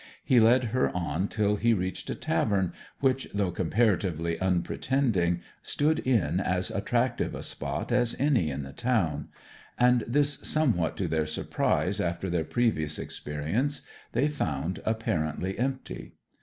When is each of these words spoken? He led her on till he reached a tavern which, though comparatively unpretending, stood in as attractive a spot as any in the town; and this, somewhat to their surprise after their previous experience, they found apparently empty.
He 0.23 0.39
led 0.39 0.63
her 0.73 0.89
on 0.97 1.27
till 1.27 1.57
he 1.57 1.75
reached 1.75 2.09
a 2.09 2.15
tavern 2.15 2.73
which, 3.01 3.27
though 3.35 3.51
comparatively 3.51 4.39
unpretending, 4.39 5.41
stood 5.61 5.99
in 5.99 6.39
as 6.39 6.71
attractive 6.71 7.35
a 7.35 7.43
spot 7.43 7.91
as 7.91 8.15
any 8.17 8.49
in 8.49 8.63
the 8.63 8.73
town; 8.73 9.27
and 9.77 10.03
this, 10.07 10.39
somewhat 10.41 10.97
to 10.97 11.07
their 11.07 11.27
surprise 11.27 12.01
after 12.01 12.31
their 12.31 12.43
previous 12.45 12.97
experience, 12.97 13.83
they 14.13 14.27
found 14.27 14.79
apparently 14.85 15.59
empty. 15.59 16.13